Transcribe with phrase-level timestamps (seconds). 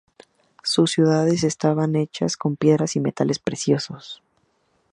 [0.63, 4.23] Sus ciudades estaban hechas con piedras y metales preciosos.